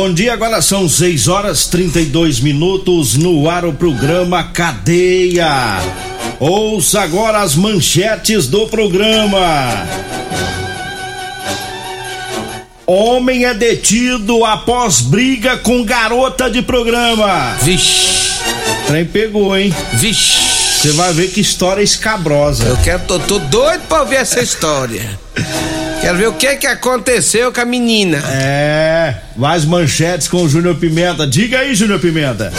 [0.00, 5.80] Bom dia, agora são 6 horas 32 minutos no ar o programa Cadeia.
[6.38, 9.88] Ouça agora as manchetes do programa.
[12.86, 17.56] Homem é detido após briga com garota de programa.
[17.60, 18.38] Vixe.
[18.86, 19.74] Trem pegou, hein?
[19.94, 20.78] Vixe.
[20.78, 22.62] Você vai ver que história escabrosa.
[22.66, 25.18] Eu quero, tô, tô doido pra ouvir essa história.
[26.00, 28.22] Quero ver o que que aconteceu com a menina.
[28.30, 31.26] É, mais manchetes com o Júnior Pimenta.
[31.26, 32.52] Diga aí, Júnior Pimenta.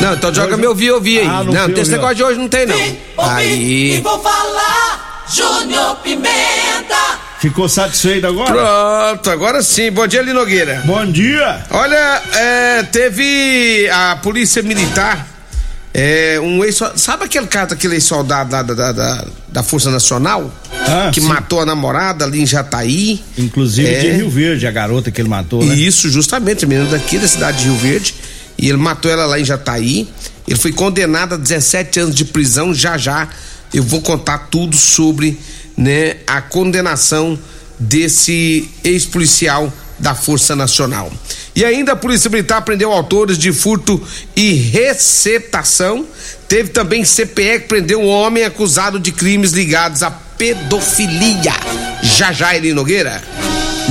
[0.00, 1.26] Não, então joga Hoje- meu vi ouvir aí.
[1.26, 2.76] Ah, não, não esse ouvi, negócio de hoje não tem não.
[2.76, 3.94] Vim, ouvi Aí.
[3.96, 5.24] e vou falar.
[5.32, 7.24] Júnior Pimenta.
[7.40, 8.52] Ficou satisfeito agora?
[8.52, 9.90] Pronto, agora sim.
[9.90, 10.82] Bom dia, Linogueira.
[10.86, 11.62] Bom dia.
[11.70, 15.26] Olha, é, teve a polícia militar,
[15.96, 20.52] é, um ex sabe aquele caso, aquele ex-soldado lá da, da, da, da Força Nacional?
[20.72, 21.28] Ah, que sim.
[21.28, 23.22] matou a namorada ali em Jataí.
[23.38, 24.00] Inclusive É.
[24.00, 25.74] de Rio Verde, a garota que ele matou, né?
[25.76, 28.14] Isso, justamente, menino daqui da cidade de Rio Verde.
[28.58, 30.08] E ele matou ela lá em Jataí.
[30.48, 32.74] Ele foi condenado a 17 anos de prisão.
[32.74, 33.28] Já já
[33.72, 35.38] eu vou contar tudo sobre
[35.76, 37.38] né, a condenação
[37.78, 41.12] desse ex-policial da Força Nacional.
[41.56, 44.02] E ainda a Polícia Militar prendeu autores de furto
[44.34, 46.06] e receptação.
[46.48, 51.52] Teve também CPE que prendeu um homem acusado de crimes ligados à pedofilia.
[52.02, 53.22] Já já, Eli Nogueira.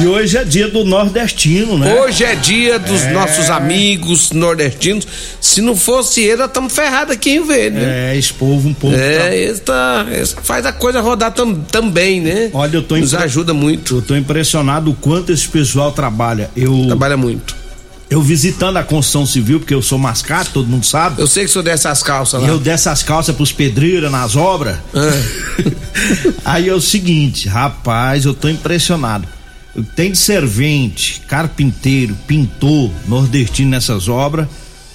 [0.02, 2.02] E hoje é dia do nordestino, né?
[2.02, 5.08] Hoje é dia dos nossos amigos nordestinos.
[5.40, 7.78] Se não fosse ele, nós estamos ferrados aqui em Verde.
[7.78, 8.14] né?
[8.14, 8.96] É, esse povo, um pouco.
[8.98, 12.50] É, esse, tá, esse faz a coisa rodar tam- também, né?
[12.54, 13.98] Olha, eu tô Nos impre- ajuda muito.
[13.98, 16.50] Eu tô impressionado o quanto esse pessoal trabalha.
[16.58, 17.56] Eu, Trabalha muito.
[18.10, 21.22] eu visitando a construção civil, porque eu sou mascate, todo mundo sabe.
[21.22, 22.48] Eu sei que o senhor dessas calças lá.
[22.48, 24.76] Eu dessas calças pros pedreiros nas obras.
[26.44, 29.28] Aí é o seguinte, rapaz, eu tô impressionado.
[29.96, 34.48] Tem de servente, carpinteiro, pintor, nordestino nessas obras.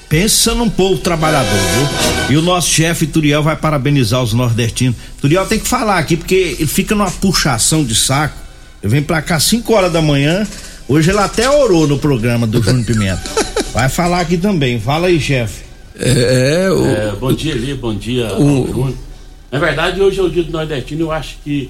[0.08, 2.28] Pensa num povo trabalhador, viu?
[2.30, 4.96] E o nosso chefe Turiel vai parabenizar os nordestinos.
[5.20, 8.38] Turiel tem que falar aqui, porque ele fica numa puxação de saco.
[8.82, 10.46] Ele vem pra cá 5 horas da manhã.
[10.88, 13.22] Hoje ele até orou no programa do Júnior Pimenta.
[13.74, 14.80] Vai falar aqui também.
[14.80, 15.62] Fala aí, chefe.
[15.98, 18.94] É, o, É, bom dia, Eli, bom dia, O- Júnior.
[19.50, 21.02] Na verdade, hoje é o dia do nordestino.
[21.06, 21.68] Eu acho que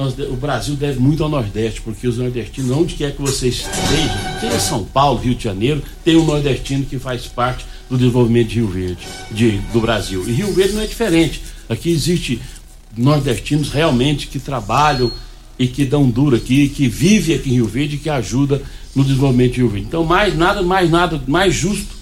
[0.00, 4.40] nós o Brasil deve muito ao Nordeste, porque os nordestinos, onde quer que você esteja,
[4.40, 8.54] seja São Paulo, Rio de Janeiro, tem um nordestino que faz parte do desenvolvimento de
[8.56, 10.24] Rio Verde, de, do Brasil.
[10.26, 11.42] E Rio Verde não é diferente.
[11.68, 12.40] Aqui existe
[12.96, 15.12] nordestinos realmente que trabalham
[15.58, 18.58] e que dão duro aqui, que vivem aqui em Rio Verde e que ajudam
[18.94, 19.86] no desenvolvimento de Rio Verde.
[19.86, 21.99] Então, mais nada, mais nada, mais justo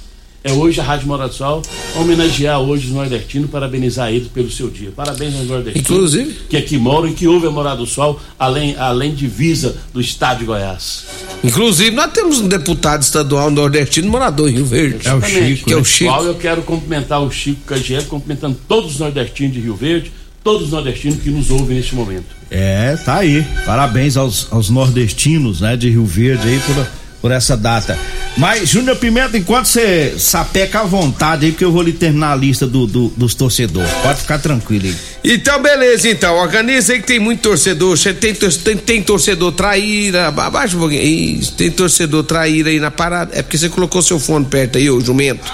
[0.49, 1.63] é hoje a Rádio Morada do Sol
[1.95, 4.91] homenagear hoje os nordestinos, parabenizar eles pelo seu dia.
[4.95, 5.89] Parabéns aos nordestinos.
[5.91, 6.37] Inclusive.
[6.49, 10.01] Que aqui moram e que ouvem a Morada do Sol, além, além de visa do
[10.01, 11.05] estado de Goiás.
[11.45, 15.07] inclusive, nós temos um deputado estadual nordestino morador em Rio Verde.
[15.07, 15.21] É o.
[15.21, 16.23] Chico, que é o Qual Chico.
[16.25, 20.11] eu quero cumprimentar o Chico Cagiel, cumprimentando todos os nordestinos de Rio Verde,
[20.43, 22.27] todos os nordestinos que nos ouvem neste momento.
[22.51, 23.45] É, tá aí.
[23.67, 26.87] Parabéns aos, aos nordestinos, né, de Rio Verde aí por,
[27.21, 27.99] por essa data.
[28.37, 32.37] Mas, Júnior Pimenta, enquanto você sapeca à vontade aí, porque eu vou lhe terminar a
[32.37, 33.91] lista do, do- dos torcedores.
[34.03, 34.97] Pode ficar tranquilo aí.
[35.25, 36.37] Então, beleza, então.
[36.37, 37.97] Organiza aí que tem muito torcedor.
[37.97, 40.29] Che- Tem, tem, tem torcedor traíra.
[40.29, 41.03] Abaixa um pouquinho.
[41.03, 43.33] Isso, tem torcedor traíra aí na parada.
[43.37, 45.51] É porque você colocou seu fone perto aí, ô jumento.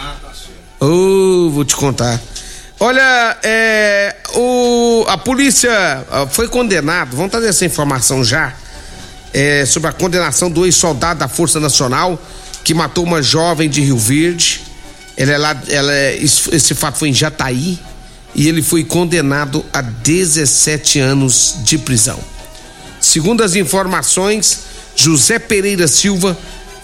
[0.80, 2.20] Ô, vou te contar.
[2.78, 5.70] Olha, é, o, a polícia
[6.10, 7.16] ah, foi condenado.
[7.16, 8.52] Vamos trazer essa informação já.
[9.34, 12.22] É, sobre a condenação do ex-soldado da Força Nacional
[12.62, 14.62] que matou uma jovem de Rio Verde.
[15.16, 17.78] Ela é lá, ela é, esse fato foi em Jataí
[18.34, 22.18] e ele foi condenado a 17 anos de prisão.
[23.00, 24.60] Segundo as informações,
[24.96, 26.36] José Pereira Silva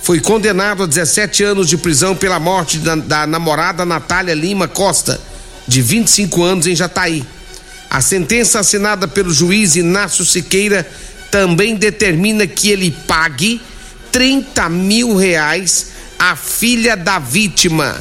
[0.03, 5.21] foi condenado a 17 anos de prisão pela morte da, da namorada Natália Lima Costa,
[5.67, 7.25] de 25 anos, em Jataí.
[7.89, 10.89] A sentença assinada pelo juiz Inácio Siqueira
[11.31, 13.61] também determina que ele pague
[14.11, 17.97] 30 mil reais à filha da vítima,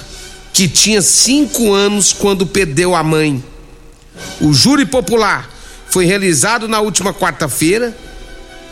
[0.51, 3.43] que tinha cinco anos quando perdeu a mãe.
[4.41, 5.49] O júri popular
[5.89, 7.95] foi realizado na última quarta-feira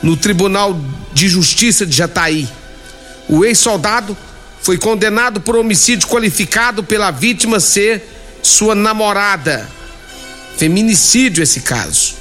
[0.02, 0.80] no Tribunal
[1.14, 2.48] de Justiça de Jataí.
[3.28, 4.18] O ex-soldado
[4.62, 8.04] foi condenado por homicídio qualificado pela vítima ser
[8.42, 9.70] sua namorada.
[10.58, 12.16] Feminicídio esse caso.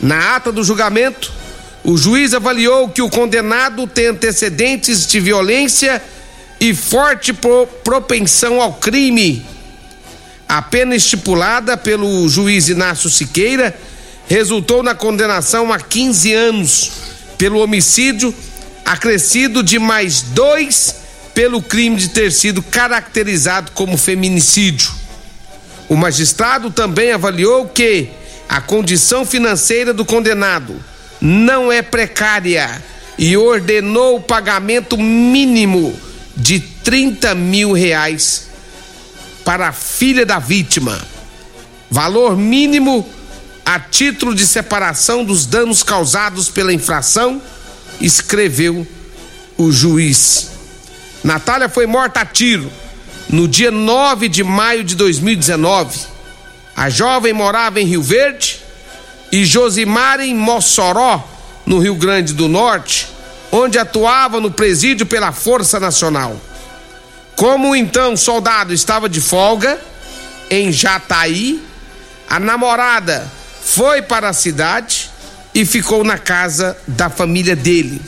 [0.00, 1.32] Na ata do julgamento,
[1.82, 6.02] o juiz avaliou que o condenado tem antecedentes de violência
[6.60, 9.44] e forte propensão ao crime.
[10.46, 13.74] A pena estipulada pelo juiz Inácio Siqueira
[14.28, 16.92] resultou na condenação a 15 anos
[17.38, 18.34] pelo homicídio,
[18.84, 20.96] acrescido de mais dois
[21.32, 24.92] pelo crime de ter sido caracterizado como feminicídio.
[25.88, 28.10] O magistrado também avaliou que
[28.48, 30.89] a condição financeira do condenado
[31.20, 32.82] não é precária
[33.18, 35.98] e ordenou o pagamento mínimo
[36.36, 38.48] de 30 mil reais
[39.44, 40.98] para a filha da vítima.
[41.90, 43.06] Valor mínimo
[43.64, 47.40] a título de separação dos danos causados pela infração,
[48.00, 48.86] escreveu
[49.56, 50.50] o juiz.
[51.22, 52.70] Natália foi morta a tiro
[53.28, 56.00] no dia 9 de maio de 2019.
[56.74, 58.60] A jovem morava em Rio Verde
[59.32, 61.26] e Josimar em Mossoró,
[61.64, 63.08] no Rio Grande do Norte,
[63.52, 66.36] onde atuava no presídio pela Força Nacional.
[67.36, 69.80] Como então soldado estava de folga
[70.50, 71.62] em Jataí,
[72.28, 73.30] a namorada
[73.62, 75.10] foi para a cidade
[75.54, 78.00] e ficou na casa da família dele.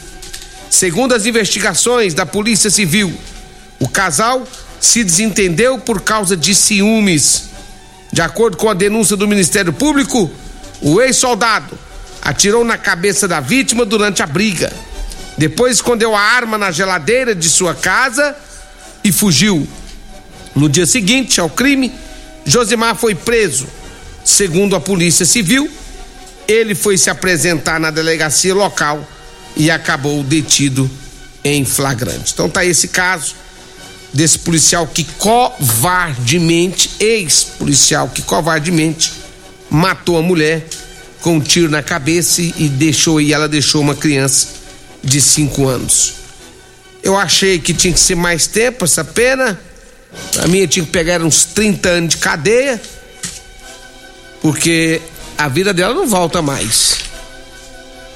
[0.68, 3.12] Segundo as investigações da Polícia Civil,
[3.78, 4.46] o casal
[4.80, 7.50] se desentendeu por causa de ciúmes.
[8.12, 10.30] De acordo com a denúncia do Ministério Público,
[10.82, 11.78] o ex-soldado
[12.20, 14.72] atirou na cabeça da vítima durante a briga.
[15.38, 18.36] Depois escondeu a arma na geladeira de sua casa
[19.02, 19.66] e fugiu.
[20.54, 21.92] No dia seguinte ao crime,
[22.44, 23.66] Josimar foi preso.
[24.24, 25.70] Segundo a Polícia Civil,
[26.46, 29.06] ele foi se apresentar na delegacia local
[29.56, 30.90] e acabou detido
[31.44, 32.32] em flagrante.
[32.32, 33.34] Então tá esse caso
[34.12, 39.21] desse policial que covardemente, ex-policial que covardemente
[39.72, 40.66] matou a mulher
[41.22, 44.48] com um tiro na cabeça e deixou e ela deixou uma criança
[45.02, 46.14] de 5 anos.
[47.02, 49.58] Eu achei que tinha que ser mais tempo essa pena.
[50.42, 52.80] A minha tinha que pegar uns 30 anos de cadeia.
[54.42, 55.00] Porque
[55.38, 56.98] a vida dela não volta mais.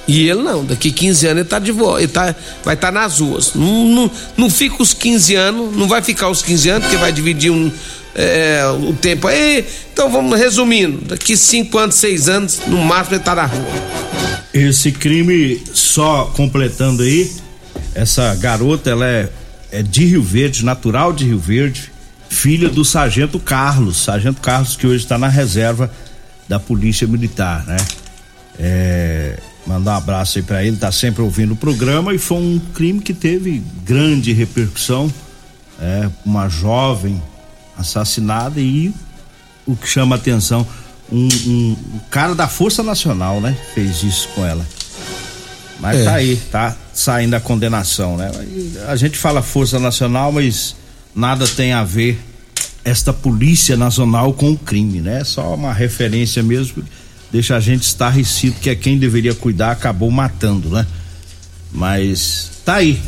[0.07, 2.93] E ele não, daqui 15 anos ele tá de volta, ele tá, vai estar tá
[2.93, 3.55] nas ruas.
[3.55, 7.11] Não, não, não fica os 15 anos, não vai ficar os 15 anos, porque vai
[7.11, 7.73] dividir um,
[8.17, 9.65] é, o tempo aí.
[9.93, 13.67] Então vamos resumindo: daqui 5 anos, 6 anos, no máximo ele tá na rua.
[14.53, 17.31] Esse crime, só completando aí,
[17.95, 19.29] essa garota, ela é,
[19.71, 21.93] é de Rio Verde, natural de Rio Verde,
[22.31, 25.93] filha do sargento Carlos, sargento Carlos que hoje está na reserva
[26.49, 27.77] da Polícia Militar, né?
[28.59, 32.59] É, mandar um abraço aí para ele, tá sempre ouvindo o programa e foi um
[32.73, 35.13] crime que teve grande repercussão,
[35.79, 37.21] é, uma jovem
[37.77, 38.93] assassinada e
[39.67, 40.67] o que chama atenção,
[41.11, 43.57] um, um, um cara da Força Nacional, né?
[43.75, 44.67] Fez isso com ela.
[45.81, 46.05] Mas é.
[46.05, 48.31] tá aí, tá saindo a condenação, né?
[48.89, 50.75] A gente fala Força Nacional, mas
[51.15, 52.19] nada tem a ver
[52.85, 55.25] esta Polícia Nacional com o crime, né?
[55.25, 56.83] Só uma referência mesmo,
[57.31, 60.87] deixa a gente estarrecido que é quem deveria cuidar, acabou matando, né?
[61.73, 63.01] Mas tá aí,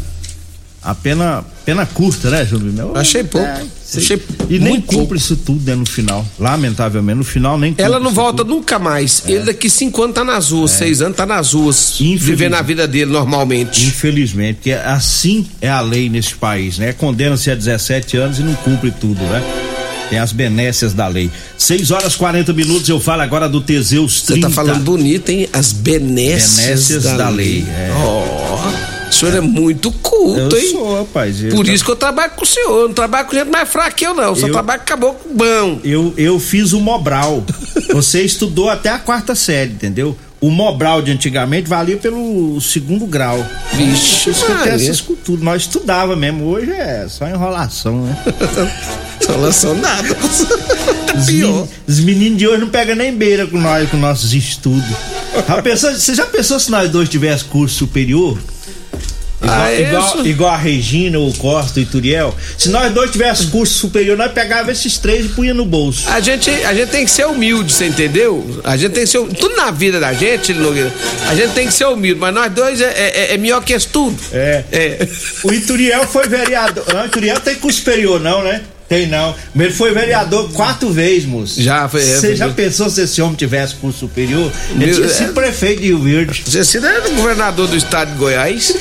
[0.82, 2.72] a pena, pena curta, né, Júlio?
[2.78, 3.46] Eu, Achei pouco.
[3.46, 3.64] É,
[3.96, 5.16] Achei e nem cumpre pouco.
[5.16, 6.24] isso tudo, né, no final.
[6.38, 8.54] Lamentavelmente, no final nem Ela não volta tudo.
[8.54, 9.22] nunca mais.
[9.26, 9.32] É.
[9.32, 10.78] Ele daqui cinco anos tá nas ruas, é.
[10.78, 13.86] seis anos tá nas ruas, vivendo a vida dele normalmente.
[13.86, 16.92] Infelizmente, porque assim é a lei nesse país, né?
[16.92, 19.42] Condena-se a 17 anos e não cumpre tudo, né?
[20.08, 21.30] Tem as benécias da lei.
[21.58, 24.40] 6 horas 40 minutos, eu falo agora do Teseus 30.
[24.48, 25.48] Você tá falando bonito, hein?
[25.52, 27.46] As benécias, benécias da, da, lei.
[27.46, 27.66] lei.
[27.68, 27.90] É.
[27.94, 28.87] Oh.
[29.08, 30.70] O senhor é muito culto, eu hein?
[30.70, 31.36] Sou, rapaz.
[31.50, 32.80] Por isso que eu trabalho com o senhor.
[32.82, 34.24] Eu não trabalho com gente mais fraca que eu, não.
[34.24, 35.80] Eu só trabalho com caboclo bom.
[35.82, 37.44] Eu, eu fiz o Mobral.
[37.92, 40.16] Você estudou até a quarta série, entendeu?
[40.40, 43.44] o Mobral de antigamente valia pelo segundo grau.
[43.72, 45.42] Vixe, Isso essas culturas.
[45.42, 46.44] Nós estudava mesmo.
[46.44, 48.16] Hoje é só enrolação, né?
[49.20, 50.14] Solução nada.
[50.14, 51.66] Tá Os, pior.
[51.88, 54.84] os meninos de hoje não pegam nem beira com nós, com nossos estudos.
[55.48, 58.38] Já pensou- você já pensou se nós dois tivéssemos curso superior?
[59.40, 60.26] Igual, Ah, igual- isso.
[60.26, 62.34] igual a Regina, o Costa e o Turiel.
[62.56, 66.08] Se nós dois tivéssemos curso superior, nós pegava esses três e punha no bolso.
[66.08, 68.60] A gente, a gente tem que ser humilde, você entendeu?
[68.64, 69.20] A gente tem que ser.
[69.20, 70.92] Tudo na vida da gente, Nogueira,
[71.28, 72.92] a gente tem que ser humilde, mas nós dois é,
[73.30, 74.18] é, é melhor que isso tudo.
[74.32, 74.64] É.
[74.72, 75.08] É.
[75.44, 76.84] O Ituriel foi vereador.
[76.92, 78.62] Não, o Ituriel tem curso superior, não, né?
[78.88, 79.34] Tem não.
[79.54, 81.60] Mas ele foi vereador quatro vezes, moço.
[81.60, 84.50] Já, foi- é, Você foi- já pensou se esse homem tivesse curso superior?
[84.70, 85.32] Ele Meu- tinha sido é.
[85.34, 86.42] prefeito de Rio Verde.
[86.46, 88.74] Você se é governador do estado de Goiás?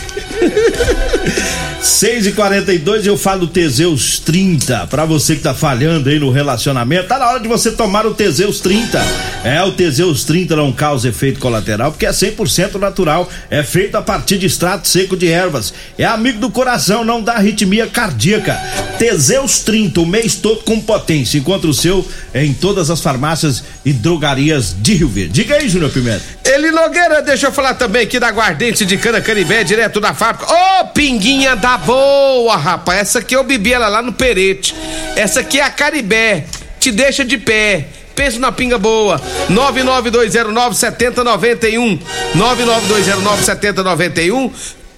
[1.88, 4.88] 6 e 42 eu falo Teseus 30.
[4.88, 8.14] Pra você que tá falhando aí no relacionamento, tá na hora de você tomar o
[8.14, 9.02] Teseus 30.
[9.44, 13.30] É, o Teseus 30 não causa efeito colateral porque é 100% natural.
[13.50, 15.74] É feito a partir de extrato seco de ervas.
[15.98, 18.56] É amigo do coração, não dá arritmia cardíaca.
[19.00, 21.38] Teseus 30, o mês todo com potência.
[21.38, 25.32] Encontra o seu em todas as farmácias e drogarias de Rio Verde.
[25.32, 26.22] Diga aí, Júnior Pimenta.
[26.44, 30.52] Ele Nogueira, deixa eu falar também aqui da aguardente de cana canibé, direto da fábrica.
[30.52, 33.00] Ô, pinguinha da boa, rapaz.
[33.00, 34.74] Essa aqui eu bebi ela lá no Perete.
[35.16, 36.46] Essa aqui é a Caribé.
[36.80, 37.88] Te deixa de pé.
[38.16, 39.22] Pensa na pinga boa.
[39.50, 42.00] 992097091.
[42.36, 44.52] 992097091.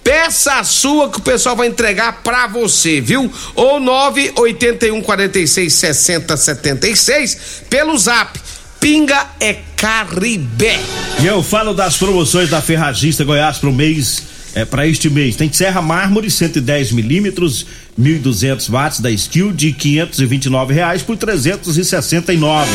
[0.03, 3.31] Peça a sua que o pessoal vai entregar pra você, viu?
[3.53, 8.39] Ou 981 46 60 76 pelo zap.
[8.79, 10.79] Pinga é Caribé.
[11.21, 14.24] E eu falo das promoções da Ferragista Goiás pro mês,
[14.60, 15.36] é, para este mês.
[15.36, 17.66] Tem serra mármore 110 milímetros,
[18.00, 22.69] 1.200 watts da Skill de 529 reais por 369.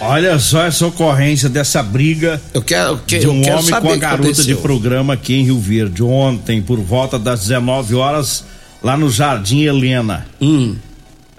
[0.01, 3.93] Olha só essa ocorrência dessa briga Eu quero, eu que- de um quero homem com
[3.93, 4.57] a garota de aconteceu.
[4.57, 6.03] programa aqui em Rio Verde.
[6.03, 8.43] Ontem, por volta das 19 horas,
[8.81, 10.25] lá no Jardim Helena.
[10.41, 10.75] Hum.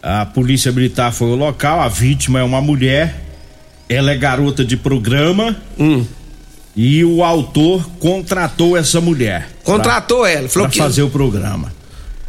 [0.02, 3.23] A polícia militar foi ao local, a vítima é uma mulher,
[3.88, 6.04] ela é garota de programa Hum.
[6.75, 9.50] e o autor contratou essa mulher.
[9.62, 11.73] Contratou ela, falou para que fazer o programa.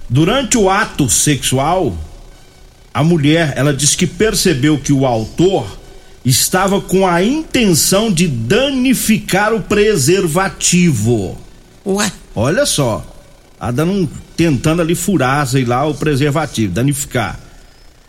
[0.10, 1.96] Durante o ato sexual,
[2.94, 5.80] a mulher, ela disse que percebeu que o autor
[6.25, 11.38] estava com a intenção de danificar o preservativo.
[11.86, 13.06] Ué, Olha só,
[13.60, 14.10] a dando um,
[14.41, 17.39] tentando ali furar, sei lá, o preservativo, danificar.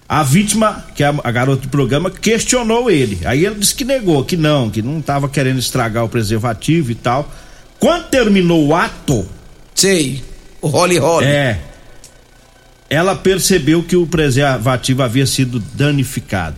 [0.08, 3.20] A vítima, que é a, garota do programa, questionou ele.
[3.26, 6.94] Aí ele disse que negou, que não, que não estava querendo estragar o preservativo e
[6.94, 7.30] tal.
[7.78, 9.26] Quando terminou o ato,
[9.74, 10.24] sei.
[10.62, 10.98] O Holly.
[11.26, 11.60] é.
[12.88, 16.56] Ela percebeu que o preservativo havia sido danificado.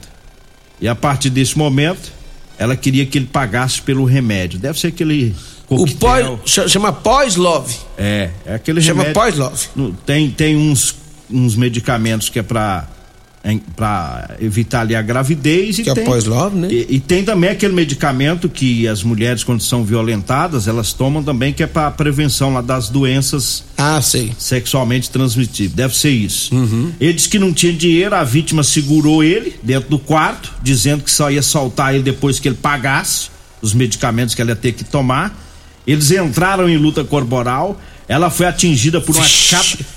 [0.80, 2.12] E a partir desse momento,
[2.56, 4.56] ela queria que ele pagasse pelo remédio.
[4.56, 6.38] Deve ser aquele o coquetel.
[6.38, 7.74] pós, cha- chama pós-love.
[7.96, 9.68] É, é aquele Chama pós-love.
[10.04, 10.94] Tem, tem uns,
[11.30, 12.86] uns medicamentos que é pra,
[13.44, 15.78] em- pra evitar ali a gravidez.
[15.78, 16.68] E Que é tem, pós-love, né?
[16.70, 21.52] E, e tem também aquele medicamento que as mulheres, quando são violentadas, elas tomam também,
[21.52, 24.32] que é pra prevenção lá das doenças Ah, sei.
[24.38, 25.72] sexualmente transmissíveis.
[25.72, 26.54] Deve ser isso.
[26.54, 26.92] Uhum.
[27.00, 31.10] Ele disse que não tinha dinheiro, a vítima segurou ele dentro do quarto, dizendo que
[31.10, 33.28] só ia soltar ele depois que ele pagasse
[33.62, 35.42] os medicamentos que ela ia ter que tomar.
[35.86, 37.80] Eles entraram em luta corporal.
[38.08, 39.24] Ela foi atingida por uma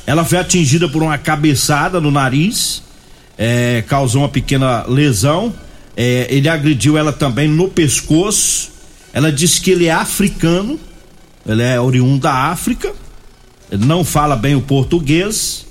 [0.05, 2.81] ela foi atingida por uma cabeçada no nariz,
[3.37, 5.53] é, causou uma pequena lesão.
[5.95, 8.69] É, ele agrediu ela também no pescoço.
[9.13, 10.79] Ela disse que ele é africano,
[11.45, 12.93] ele é oriundo da África.
[13.71, 15.65] Ele não fala bem o português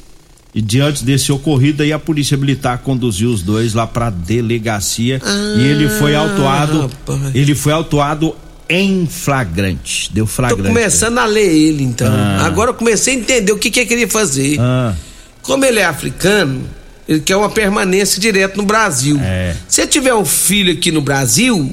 [0.55, 5.55] E diante desse ocorrido aí a polícia militar conduziu os dois lá para delegacia Ah,
[5.59, 7.35] e ele foi autuado, rapaz.
[7.35, 8.35] ele foi autuado
[8.69, 10.69] em flagrante, deu Tô flagrante.
[10.69, 12.09] começando a ler ele, então.
[12.13, 12.45] Ah.
[12.47, 14.59] Agora eu comecei a entender o que, que ele queria fazer.
[14.61, 14.95] Ah,
[15.43, 16.69] Como ele é africano,
[17.09, 19.19] ele quer uma permanência direto no Brasil.
[19.23, 19.55] É.
[19.69, 21.73] Se ele tiver um filho aqui no Brasil,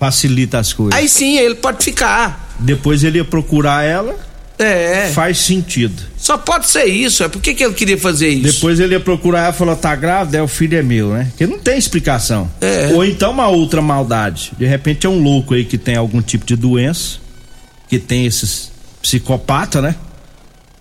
[0.00, 0.98] facilita as coisas.
[0.98, 2.54] aí sim ele pode ficar.
[2.58, 4.16] Depois ele ia procurar ela,
[4.58, 5.10] É.
[5.12, 6.00] faz sentido.
[6.16, 7.24] Só pode ser isso.
[7.24, 8.54] É por que, que ele queria fazer isso?
[8.54, 11.26] Depois ele ia procurar ela e falou: tá grávida, é o filho é meu, né?
[11.30, 12.50] Porque não tem explicação.
[12.60, 12.90] É.
[12.92, 14.52] Ou então uma outra maldade.
[14.56, 17.18] De repente é um louco aí que tem algum tipo de doença,
[17.88, 19.94] que tem esses psicopata, né?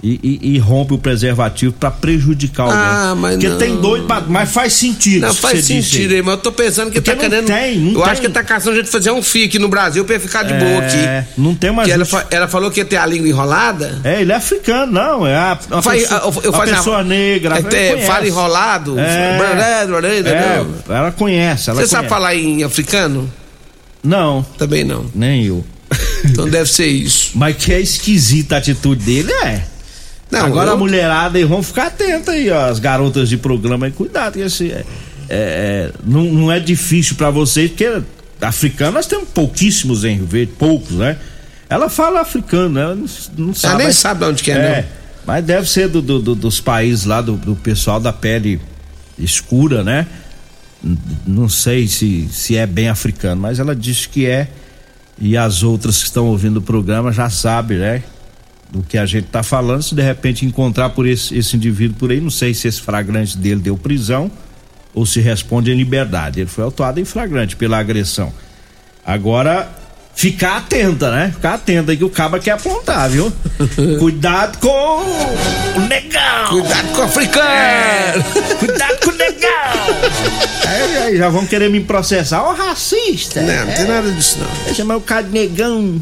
[0.05, 2.77] E, e- e rompe o preservativo pra prejudicar alguém.
[2.77, 3.57] Ah, mas Porque não.
[3.57, 5.21] tem doido, pra- mas faz sentido.
[5.21, 6.21] Não faz sentido aí.
[6.21, 7.47] mas eu tô pensando que ele tá Porque não querendo.
[7.47, 8.11] tem, não eu tem.
[8.11, 10.43] acho que ele tá caçando a gente fazer um aqui no Brasil pra ele ficar
[10.43, 10.97] de boa aqui.
[10.97, 11.87] É, não tem mais.
[11.87, 14.01] Ela, ela falou que ia ter a língua enrolada.
[14.03, 15.25] É, ele é africano, não.
[15.25, 17.63] É a, uma Faz- pessoa, eu- eu a- pessoa negra.
[17.71, 18.99] É, é, fala enrolado.
[18.99, 19.37] É,
[20.25, 21.69] é, ela conhece.
[21.69, 22.09] Ela Você sabe conhece.
[22.09, 23.31] falar em africano?
[24.03, 25.05] Não, Também não.
[25.15, 25.63] nem eu.
[26.25, 27.31] Então deve ser isso.
[27.35, 29.61] Mas que é esquisita a atitude dele, é.
[30.39, 33.85] Não, Agora eu- a mulherada aí, vamos ficar atenta aí, ó, as garotas de programa
[33.85, 34.83] aí, cuidado, que esse, é, é,
[35.29, 38.01] é, não, não é difícil pra vocês, porque
[38.41, 41.17] africano nós temos pouquíssimos em Rio Verde, poucos, né?
[41.69, 43.05] Ela fala africano, ela não,
[43.37, 43.67] não sabe.
[43.73, 44.85] Ela nem mas- sabe de onde que é, é,
[45.25, 48.59] mas deve ser do, do- do- dos países lá, do, do pessoal da pele
[49.17, 50.05] escura, né?
[51.25, 54.49] Não sei se, se é bem africano, mas ela diz que é.
[55.17, 58.03] E as outras que estão ouvindo o programa já sabem, né?
[58.73, 59.83] Do que a gente tá falando.
[59.83, 63.37] Se de repente encontrar por esse, esse indivíduo por aí, não sei se esse flagrante
[63.37, 64.31] dele deu prisão
[64.93, 66.39] ou se responde em liberdade.
[66.39, 68.33] Ele foi autuado em flagrante pela agressão.
[69.05, 69.69] Agora,
[70.15, 71.31] ficar atenta, né?
[71.33, 73.31] Ficar atenta aí que o caba quer apontar, viu?
[73.99, 76.49] Cuidado com o negão!
[76.49, 77.45] Cuidado com o africano!
[77.45, 78.13] É,
[78.59, 79.51] cuidado com o negão!
[80.67, 82.43] aí, aí já vão querer me processar.
[82.43, 83.41] Ó, racista!
[83.41, 84.73] Não, não tem nada disso não.
[84.73, 85.99] Chamar o cara de negão.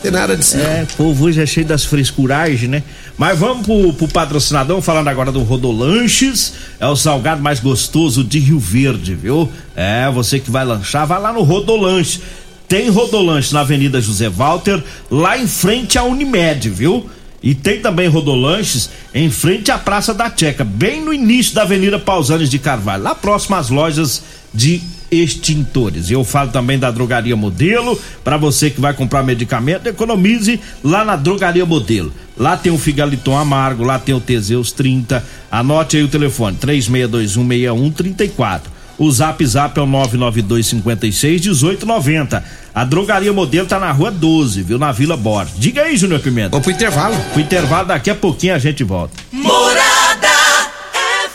[0.00, 0.56] Tem nada disso.
[0.56, 2.82] É, o povo hoje é cheio das frescuragens, né?
[3.16, 6.52] Mas vamos pro, pro patrocinador, falando agora do Rodolanches.
[6.78, 9.50] É o salgado mais gostoso de Rio Verde, viu?
[9.74, 12.20] É, você que vai lanchar, vai lá no Rodolanche.
[12.68, 17.08] Tem Rodolanche na Avenida José Walter, lá em frente à Unimed, viu?
[17.42, 21.98] E tem também Rodolanches em frente à Praça da Checa, bem no início da Avenida
[21.98, 24.22] Pausanes de Carvalho, lá próximo às lojas
[24.52, 26.10] de extintores.
[26.10, 31.16] Eu falo também da Drogaria Modelo, para você que vai comprar medicamento, economize lá na
[31.16, 32.12] Drogaria Modelo.
[32.36, 35.24] Lá tem o Figaliton Amargo, lá tem o Teseus 30.
[35.50, 38.77] Anote aí o telefone: 36216134.
[38.98, 42.44] O Zap Zap é o 992 56 1890.
[42.74, 44.78] A Drogaria Modelo tá na rua 12, viu?
[44.78, 45.54] Na Vila Borges.
[45.56, 46.50] Diga aí, Júnior Pimenta.
[46.50, 47.14] Vamos pro intervalo.
[47.36, 49.14] O intervalo daqui a pouquinho a gente volta.
[49.30, 50.28] Morada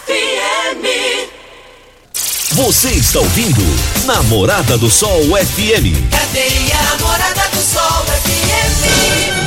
[0.06, 0.86] FM.
[2.52, 3.62] Você está ouvindo
[4.06, 6.12] Namorada do Sol FM.
[6.12, 9.03] Cadê a Morada do Sol FM?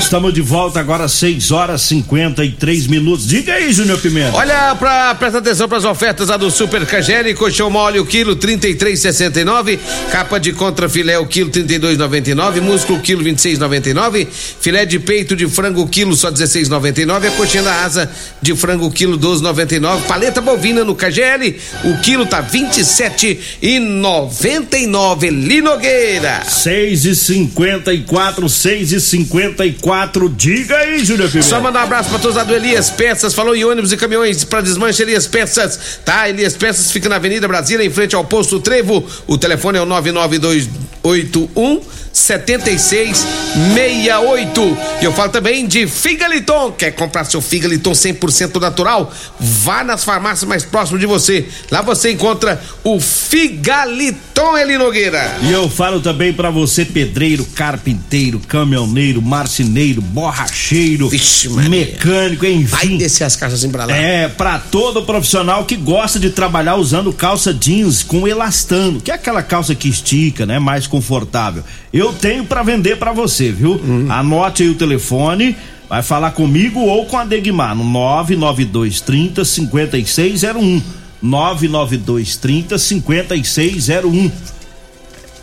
[0.07, 3.27] Estamos de volta agora, 6 horas 53 minutos.
[3.27, 4.37] Diga aí, Júnior Pimenta.
[4.37, 8.37] Olha, pra, presta atenção para as ofertas lá do Super Cagere, colchão mole o quilo
[8.37, 9.81] 33,69,
[10.13, 14.29] capa de contra filé, o quilo 32,99, músculo o quilo 26,99,
[14.61, 18.09] filé de peito de frango o quilo só 16,99, a coxinha da asa
[18.41, 25.31] de frango o quilo 12,99, paleta bovina no Cagere, o quilo tá 27,99.
[25.31, 26.45] Linogueira.
[26.47, 30.29] 6,54, 6,54 quatro.
[30.29, 31.49] Diga aí, Júlia Pimenta.
[31.49, 33.33] Só mandar um abraço pra todos lá do Elias Peças.
[33.33, 36.01] Falou em ônibus e caminhões para desmanche Elias Peças.
[36.05, 39.03] Tá, Elias Peças fica na Avenida Brasília, em frente ao posto Trevo.
[39.27, 41.81] O telefone é o 99281
[42.17, 44.79] 7668.
[45.03, 46.73] E eu falo também de Figaliton.
[46.73, 49.13] Quer comprar seu Figaliton 100% natural?
[49.39, 51.47] Vá nas farmácias mais próximas de você.
[51.71, 55.37] Lá você encontra o Figaliton Eli Nogueira.
[55.43, 62.97] E eu falo também pra você, pedreiro, carpinteiro, caminhoneiro, marceneiro, borracheiro, Vixe, mecânico, Vai enfim.
[62.97, 63.95] descer as caixas em pra lá.
[63.95, 69.15] É, pra todo profissional que gosta de trabalhar usando calça jeans com elastano, que é
[69.15, 70.59] aquela calça que estica, né?
[70.59, 71.63] Mais confortável.
[71.93, 73.81] Eu tenho pra vender pra você, viu?
[74.09, 75.57] Anote aí o telefone,
[75.89, 80.83] vai falar comigo ou com a Degmar no 99230 5601.
[81.23, 84.31] 99230 5601.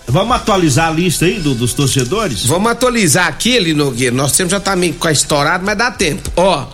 [0.08, 2.46] Vamos atualizar a lista aí do- dos torcedores?
[2.46, 4.14] Vamos atualizar aqui, Eli Nogueira.
[4.16, 6.30] Nosso tempo já tá meio com a estourado, mas dá tempo.
[6.36, 6.66] Ó,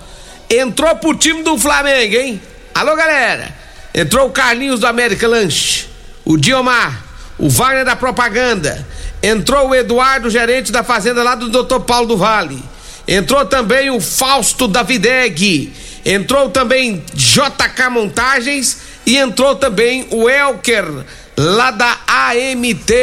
[0.50, 2.42] entrou pro time do Flamengo, hein?
[2.74, 3.56] Alô, galera.
[3.94, 5.86] Entrou o Carlinhos do América Lanche,
[6.26, 7.04] o Diomar,
[7.38, 8.86] o Wagner da Propaganda.
[9.22, 11.80] Entrou o Eduardo, gerente da fazenda lá do Dr.
[11.82, 12.62] Paulo do Vale.
[13.08, 15.74] Entrou também o Fausto da Videg.
[16.06, 20.86] Entrou também JK Montagens e entrou também o Elker
[21.38, 22.94] lá da AMT.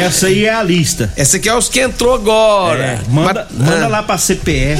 [0.00, 1.12] Essa aí é a lista.
[1.16, 2.82] Essa aqui é os que entrou agora.
[2.82, 3.88] É, manda Mas- manda ah.
[3.88, 4.78] lá pra CPE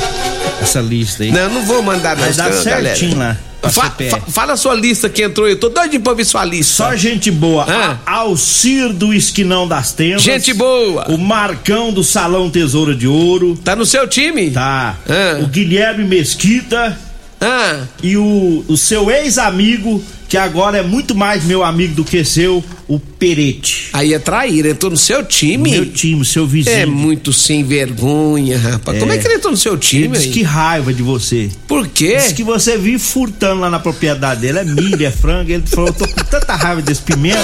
[0.61, 1.31] essa lista aí.
[1.31, 2.25] Não, eu não vou mandar não.
[2.25, 3.39] Vai dar certinho galera.
[3.43, 3.48] lá.
[3.61, 3.71] Fa-
[4.11, 5.53] fa- fala a sua lista que entrou aí.
[5.53, 6.75] Eu tô doidinho pra ver sua lista.
[6.85, 7.65] Só gente boa.
[7.69, 7.99] Ah.
[8.07, 10.23] Alcir do Esquinão das Tendas.
[10.23, 11.07] Gente boa.
[11.11, 13.59] O Marcão do Salão Tesoura de Ouro.
[13.65, 14.51] Tá no seu time?
[14.51, 14.97] Tá.
[15.09, 15.41] Ah.
[15.43, 16.99] O Guilherme Mesquita.
[17.41, 22.25] Ah, E o, o seu ex-amigo, que agora é muito mais meu amigo do que
[22.25, 23.91] seu, o Perete.
[23.93, 24.71] aí é traíra.
[24.71, 25.71] Entrou no seu time?
[25.71, 26.75] Meu time, seu vizinho.
[26.77, 28.99] É muito sem vergonha, rapaz.
[28.99, 30.09] Como é que ele entrou no seu Ele time?
[30.09, 30.33] disse aí?
[30.33, 31.51] que raiva de você.
[31.67, 32.17] Por quê?
[32.17, 34.59] Diz que você vive furtando lá na propriedade dele.
[34.61, 35.51] É milho, é frango.
[35.51, 37.39] Ele falou: eu tô com tanta raiva desse pimenta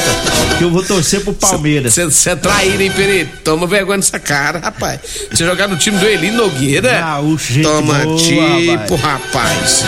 [0.58, 1.94] que eu vou torcer pro Palmeiras.
[1.94, 3.30] Você é traíra, hein, Perito?
[3.44, 5.00] Toma vergonha nessa cara, rapaz.
[5.30, 6.90] Você jogar no time do Eli Nogueira?
[7.00, 9.82] Gaúcho, gente Toma boa, tipo, rapaz.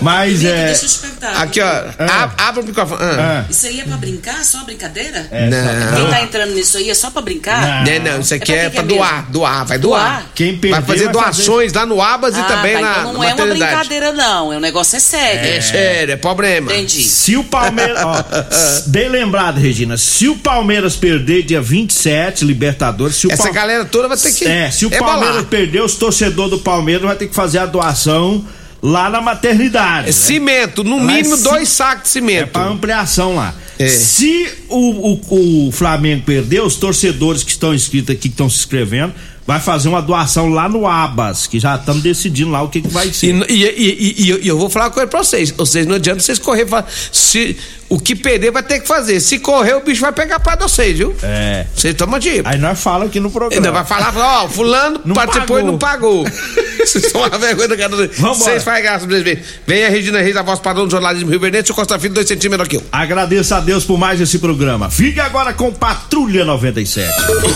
[0.00, 0.66] Mas Vitor, é.
[0.66, 1.42] deixa eu te perguntar.
[1.42, 1.64] Aqui, ó.
[1.98, 2.22] Ah.
[2.24, 3.00] ab- Abre o microfone.
[3.02, 3.44] Ah.
[3.44, 4.44] Ah, Isso aí é pra brincar?
[4.44, 5.28] Só uma brincadeira?
[5.30, 5.96] é, Não.
[5.96, 7.84] Quem tá entrando nisso aí é só pra brincar?
[7.84, 10.00] Não, não, isso aqui É pra é pra é doar, doar, vai doar.
[10.00, 10.26] Doar?
[10.34, 13.04] Quem vai perder fazer vai doações lá no Abas e Ah, também tá, na, então
[13.04, 14.52] na não é uma brincadeira, não.
[14.52, 15.50] É um negócio é sério.
[15.50, 16.72] É sério, é problema.
[16.72, 17.02] Entendi.
[17.02, 18.02] Se o Palmeiras.
[18.04, 18.24] ó,
[18.88, 19.96] bem lembrado, Regina.
[19.96, 23.16] Se o Palmeiras perder dia 27, Libertadores.
[23.16, 24.46] Se o Essa galera toda vai ter que.
[24.46, 24.90] É, se o.
[24.90, 28.44] Palmeiras perder, os torcedores do Palmeiras vai ter que fazer a doação
[28.86, 30.04] lá na maternidade.
[30.04, 30.12] É né?
[30.12, 32.48] cimento, no Lá é mínimo ci- dois sacos de É cimento.
[32.50, 33.54] pra ampliação lá.
[33.78, 33.88] É.
[33.88, 38.58] Se o, o, o Flamengo perder, os torcedores que estão inscritos aqui, que estão se
[38.58, 39.12] inscrevendo,
[39.46, 42.88] vai fazer uma doação lá no Abas, que já estamos decidindo lá o que, que
[42.88, 43.34] vai ser.
[43.50, 45.50] e, e- e- e eu- vou falar uma coisa pra vocês.
[45.50, 46.66] Vocês não adianta vocês correr.
[47.10, 47.56] Se,
[47.88, 49.18] o que perder vai ter que fazer.
[49.20, 51.14] Se correr, o bicho vai pegar pra vocês, viu?
[51.22, 51.66] É.
[51.74, 52.48] Vocês tomam tipo.
[52.48, 53.56] Aí nós falamos aqui no programa.
[53.56, 55.60] Ainda vai falar, ó, fulano Não participou pagou.
[55.60, 56.24] e não pagou.
[56.86, 58.34] Vocês estão uma vergonha cara do- Vambora.
[58.34, 59.38] Vocês fazem graça pra vocês.
[59.66, 62.28] Vem a Regina Reis, a voz padrão do jornalismo Rio Verde, seu Costa Filho, dois
[62.28, 62.80] centímetros aqui.
[62.92, 64.90] Agradeço a Deus por mais esse programa.
[64.90, 67.10] Fique agora com Patrulha 97.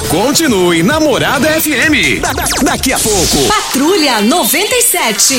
[0.09, 2.21] Continue Namorada FM.
[2.21, 3.45] Da- da- daqui a pouco.
[3.49, 5.35] Patrulha 97.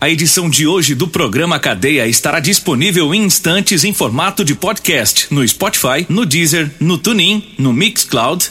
[0.00, 5.28] A edição de hoje do programa Cadeia estará disponível em instantes em formato de podcast
[5.30, 8.50] no Spotify, no Deezer, no TuneIn, no Mixcloud,